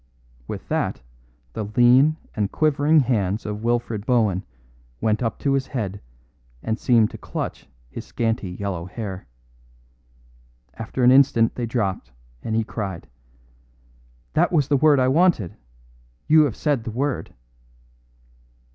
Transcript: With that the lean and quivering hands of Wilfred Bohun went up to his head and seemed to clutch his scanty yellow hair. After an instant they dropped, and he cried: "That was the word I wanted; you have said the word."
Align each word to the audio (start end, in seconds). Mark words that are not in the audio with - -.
With 0.47 0.67
that 0.69 1.03
the 1.53 1.65
lean 1.77 2.17
and 2.35 2.51
quivering 2.51 3.01
hands 3.01 3.45
of 3.45 3.61
Wilfred 3.63 4.03
Bohun 4.03 4.43
went 4.99 5.21
up 5.21 5.37
to 5.41 5.53
his 5.53 5.67
head 5.67 6.01
and 6.63 6.79
seemed 6.79 7.11
to 7.11 7.19
clutch 7.19 7.69
his 7.87 8.03
scanty 8.03 8.49
yellow 8.49 8.85
hair. 8.85 9.27
After 10.73 11.03
an 11.03 11.11
instant 11.11 11.53
they 11.53 11.67
dropped, 11.67 12.11
and 12.41 12.55
he 12.55 12.63
cried: 12.63 13.07
"That 14.33 14.51
was 14.51 14.69
the 14.69 14.75
word 14.77 14.99
I 14.99 15.07
wanted; 15.07 15.55
you 16.27 16.45
have 16.45 16.55
said 16.55 16.83
the 16.83 16.89
word." 16.89 17.35